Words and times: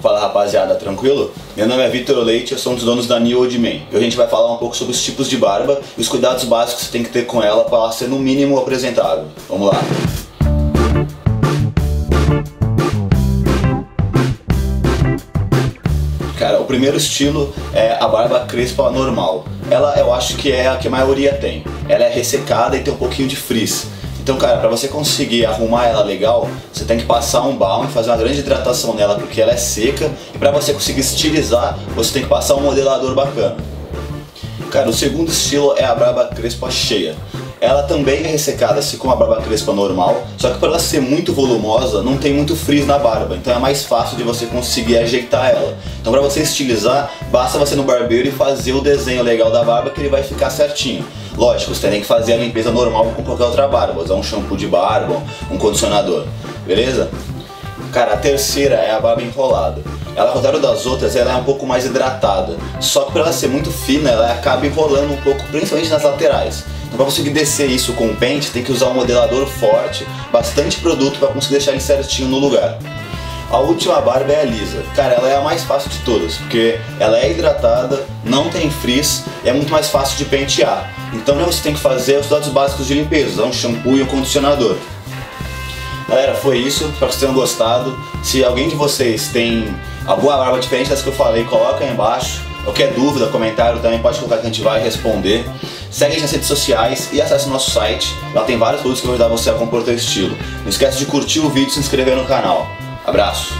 Fala 0.00 0.20
rapaziada, 0.20 0.76
tranquilo? 0.76 1.32
Meu 1.56 1.66
nome 1.66 1.82
é 1.82 1.88
Vitor 1.88 2.18
Leite, 2.18 2.52
eu 2.52 2.58
sou 2.58 2.72
um 2.72 2.76
dos 2.76 2.84
donos 2.84 3.08
da 3.08 3.18
New 3.18 3.40
Old 3.40 3.58
Man. 3.58 3.68
E 3.68 3.86
hoje 3.90 3.96
a 3.96 4.00
gente 4.00 4.16
vai 4.16 4.28
falar 4.28 4.52
um 4.52 4.56
pouco 4.56 4.76
sobre 4.76 4.92
os 4.92 5.02
tipos 5.02 5.28
de 5.28 5.36
barba 5.36 5.80
e 5.96 6.00
os 6.00 6.06
cuidados 6.06 6.44
básicos 6.44 6.84
que 6.84 6.86
você 6.86 6.92
tem 6.92 7.02
que 7.02 7.10
ter 7.10 7.26
com 7.26 7.42
ela 7.42 7.64
para 7.64 7.78
ela 7.78 7.90
ser 7.90 8.06
no 8.06 8.16
mínimo 8.16 8.56
apresentável. 8.56 9.24
Vamos 9.48 9.66
lá! 9.66 9.80
Cara, 16.38 16.60
o 16.60 16.64
primeiro 16.64 16.96
estilo 16.96 17.52
é 17.74 17.96
a 18.00 18.06
barba 18.06 18.46
crespa 18.46 18.88
normal. 18.92 19.46
Ela 19.68 19.98
eu 19.98 20.14
acho 20.14 20.36
que 20.36 20.52
é 20.52 20.68
a 20.68 20.76
que 20.76 20.86
a 20.86 20.90
maioria 20.92 21.34
tem. 21.34 21.64
Ela 21.88 22.04
é 22.04 22.08
ressecada 22.08 22.76
e 22.76 22.84
tem 22.84 22.94
um 22.94 22.96
pouquinho 22.96 23.26
de 23.26 23.34
frizz. 23.34 23.97
Então, 24.28 24.36
cara, 24.36 24.58
para 24.58 24.68
você 24.68 24.88
conseguir 24.88 25.46
arrumar 25.46 25.86
ela 25.86 26.04
legal, 26.04 26.46
você 26.70 26.84
tem 26.84 26.98
que 26.98 27.06
passar 27.06 27.40
um 27.44 27.56
balm, 27.56 27.86
fazer 27.86 28.10
uma 28.10 28.16
grande 28.18 28.40
hidratação 28.40 28.92
nela 28.92 29.14
porque 29.14 29.40
ela 29.40 29.52
é 29.52 29.56
seca. 29.56 30.12
E 30.34 30.36
para 30.36 30.50
você 30.50 30.74
conseguir 30.74 31.00
estilizar, 31.00 31.78
você 31.96 32.12
tem 32.12 32.22
que 32.24 32.28
passar 32.28 32.56
um 32.56 32.60
modelador 32.60 33.14
bacana. 33.14 33.56
Cara, 34.70 34.86
o 34.90 34.92
segundo 34.92 35.30
estilo 35.30 35.72
é 35.78 35.84
a 35.86 35.94
barba 35.94 36.26
crespa 36.26 36.70
cheia. 36.70 37.16
Ela 37.60 37.82
também 37.82 38.24
é 38.24 38.28
ressecada, 38.28 38.78
assim 38.78 38.96
como 38.96 39.12
a 39.12 39.16
barba 39.16 39.42
crespa 39.42 39.72
normal, 39.72 40.22
só 40.36 40.50
que 40.50 40.58
para 40.58 40.68
ela 40.68 40.78
ser 40.78 41.00
muito 41.00 41.32
volumosa, 41.32 42.02
não 42.02 42.16
tem 42.16 42.32
muito 42.32 42.54
frizz 42.54 42.86
na 42.86 42.98
barba, 42.98 43.36
então 43.36 43.52
é 43.52 43.58
mais 43.58 43.84
fácil 43.84 44.16
de 44.16 44.22
você 44.22 44.46
conseguir 44.46 44.98
ajeitar 44.98 45.50
ela. 45.50 45.76
Então 46.00 46.12
para 46.12 46.22
você 46.22 46.40
estilizar, 46.40 47.10
basta 47.32 47.58
você 47.58 47.74
no 47.74 47.82
barbeiro 47.82 48.28
e 48.28 48.30
fazer 48.30 48.72
o 48.72 48.80
desenho 48.80 49.24
legal 49.24 49.50
da 49.50 49.64
barba 49.64 49.90
que 49.90 50.00
ele 50.00 50.08
vai 50.08 50.22
ficar 50.22 50.50
certinho. 50.50 51.04
Lógico, 51.36 51.74
você 51.74 51.88
tem 51.88 52.00
que 52.00 52.06
fazer 52.06 52.34
a 52.34 52.36
limpeza 52.36 52.70
normal 52.70 53.06
com 53.06 53.24
qualquer 53.24 53.44
outra 53.44 53.66
barba, 53.66 54.02
usar 54.02 54.14
um 54.14 54.22
shampoo 54.22 54.56
de 54.56 54.68
barba, 54.68 55.20
um 55.50 55.58
condicionador, 55.58 56.26
beleza? 56.64 57.10
Cara, 57.92 58.14
a 58.14 58.16
terceira 58.16 58.76
é 58.76 58.92
a 58.92 59.00
barba 59.00 59.22
enrolada. 59.22 59.82
Ela, 60.18 60.30
ao 60.30 60.32
contrário 60.32 60.58
das 60.58 60.84
outras, 60.84 61.14
ela 61.14 61.30
é 61.30 61.36
um 61.36 61.44
pouco 61.44 61.64
mais 61.64 61.86
hidratada. 61.86 62.56
Só 62.80 63.02
que 63.02 63.12
por 63.12 63.20
ela 63.20 63.32
ser 63.32 63.46
muito 63.46 63.70
fina, 63.70 64.10
ela 64.10 64.32
acaba 64.32 64.66
enrolando 64.66 65.12
um 65.12 65.16
pouco, 65.18 65.44
principalmente 65.44 65.88
nas 65.90 66.02
laterais. 66.02 66.64
Então 66.86 66.96
para 66.96 67.04
conseguir 67.04 67.30
descer 67.30 67.70
isso 67.70 67.92
com 67.92 68.08
o 68.08 68.16
pente, 68.16 68.50
tem 68.50 68.64
que 68.64 68.72
usar 68.72 68.86
um 68.86 68.94
modelador 68.94 69.46
forte, 69.46 70.04
bastante 70.32 70.80
produto 70.80 71.20
para 71.20 71.28
conseguir 71.28 71.54
deixar 71.54 71.70
ele 71.70 71.80
certinho 71.80 72.30
no 72.30 72.38
lugar. 72.38 72.76
A 73.48 73.58
última 73.58 74.00
barba 74.00 74.32
é 74.32 74.40
a 74.40 74.44
lisa. 74.44 74.82
Cara, 74.96 75.14
ela 75.14 75.28
é 75.28 75.36
a 75.36 75.40
mais 75.40 75.62
fácil 75.62 75.88
de 75.88 75.98
todas, 76.00 76.34
porque 76.34 76.80
ela 76.98 77.16
é 77.16 77.30
hidratada, 77.30 78.04
não 78.24 78.50
tem 78.50 78.68
frizz 78.72 79.22
e 79.44 79.48
é 79.48 79.52
muito 79.52 79.70
mais 79.70 79.88
fácil 79.88 80.18
de 80.18 80.24
pentear. 80.24 80.92
Então 81.12 81.36
o 81.36 81.38
que 81.38 81.44
você 81.44 81.62
tem 81.62 81.74
que 81.74 81.80
fazer 81.80 82.14
é 82.14 82.18
os 82.18 82.28
dados 82.28 82.48
básicos 82.48 82.88
de 82.88 82.94
limpeza, 82.94 83.44
um 83.44 83.52
shampoo 83.52 83.96
e 83.96 84.02
um 84.02 84.06
condicionador. 84.06 84.76
Galera, 86.08 86.34
foi 86.34 86.56
isso, 86.58 86.84
espero 86.84 86.94
que 86.94 87.00
vocês 87.00 87.20
tenham 87.20 87.34
gostado. 87.34 87.98
Se 88.22 88.42
alguém 88.42 88.68
de 88.68 88.74
vocês 88.74 89.28
tem 89.28 89.68
alguma 90.06 90.38
barba 90.38 90.58
diferente 90.58 90.88
das 90.88 91.02
que 91.02 91.08
eu 91.08 91.12
falei, 91.12 91.44
coloca 91.44 91.84
aí 91.84 91.92
embaixo. 91.92 92.40
Qualquer 92.64 92.92
dúvida, 92.94 93.26
comentário 93.26 93.78
também 93.80 93.98
pode 93.98 94.18
colocar 94.18 94.38
que 94.38 94.42
a 94.42 94.46
gente 94.46 94.62
vai 94.62 94.82
responder. 94.82 95.44
Segue 95.90 96.12
a 96.12 96.14
gente 96.14 96.22
nas 96.22 96.32
redes 96.32 96.48
sociais 96.48 97.10
e 97.12 97.20
acesse 97.20 97.46
o 97.46 97.50
nosso 97.50 97.70
site. 97.70 98.14
Lá 98.34 98.42
tem 98.44 98.56
vários 98.56 98.80
produtos 98.80 99.02
que 99.02 99.06
vão 99.06 99.16
ajudar 99.16 99.28
você 99.28 99.50
a 99.50 99.54
compor 99.54 99.80
o 99.80 99.84
seu 99.84 99.94
estilo. 99.94 100.36
Não 100.62 100.68
esquece 100.68 100.98
de 100.98 101.04
curtir 101.04 101.40
o 101.40 101.50
vídeo 101.50 101.68
e 101.68 101.72
se 101.72 101.80
inscrever 101.80 102.16
no 102.16 102.24
canal. 102.24 102.66
Abraço! 103.06 103.52